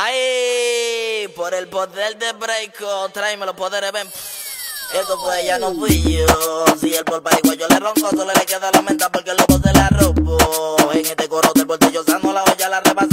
[0.00, 4.06] Ay, por el poder de Breako, tráeme los poderes, ven.
[4.06, 6.64] Eso fue, ya no fui yo.
[6.80, 7.20] Si el por
[7.58, 10.76] yo le ronco, solo le queda la menta porque el lobo se la robó.
[10.92, 13.07] En este coro del bolsillo sano, la olla la repasamos,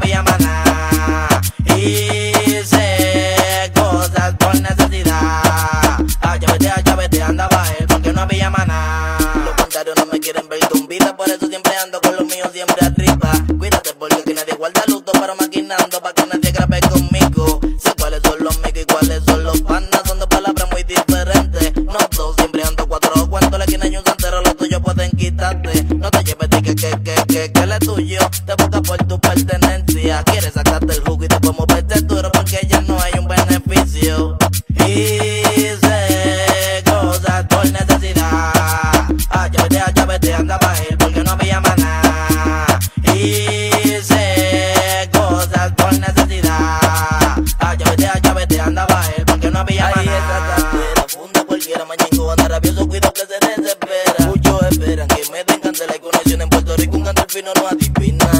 [0.00, 1.28] había maná.
[1.76, 5.98] Hice cosas por necesidad.
[6.20, 9.18] Ah, ya vete, ya vete, andaba él porque no había maná.
[9.44, 12.84] Los contrarios no me quieren ver vida, por eso siempre ando con los míos siempre
[12.84, 13.30] arriba.
[13.58, 17.60] Cuídate porque aquí nadie guarda luto, pero maquinando para que nadie grabe conmigo.
[17.78, 21.72] Sé cuáles son los micos y cuáles son los panas, son dos palabras muy diferentes.
[21.76, 25.84] No dos, siempre ando cuatro cuento la esquina y un santero, los tuyos pueden quitarte.
[25.94, 28.29] No te lleves de que, que, que, que, que, le tuyo
[52.60, 54.26] rabioso, cuido que se desespera.
[54.26, 57.68] Muchos esperan que me den candela y conexión en Puerto Rico, un canto fino no
[57.68, 58.30] adivina.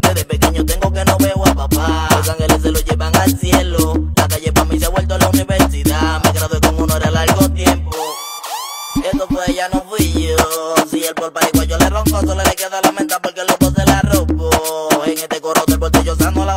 [0.00, 2.08] Desde pequeño tengo que no veo a papá.
[2.16, 3.94] Los ángeles se lo llevan al cielo.
[4.16, 6.22] La calle para mí se ha vuelto la universidad.
[6.24, 7.96] Me gradué con honor a largo tiempo.
[9.12, 10.36] Eso fue, ya no fui yo.
[10.90, 11.32] Si el por
[11.66, 15.04] yo le ronco, solo le queda la menta porque el lobo se la robó.
[15.06, 16.56] En este coro del bolsillo sano, la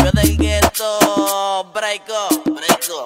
[0.00, 3.04] Rápido del gueto, breako, breako.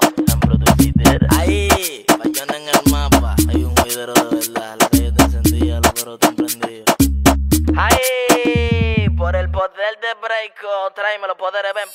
[0.97, 1.27] En.
[1.37, 3.35] Ahí, Bayona en el mapa.
[3.49, 4.77] Hay un juidero de verdad.
[4.79, 6.85] La calle te encendía, los perros te prendido.
[7.77, 11.89] Ahí, por el poder de breako, tráeme los poderes, ven.